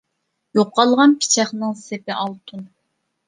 يوقالغان 0.59 1.13
پىچاقنىڭ 1.25 1.77
سېپى 1.81 2.15
ئالتۇن. 2.17 2.65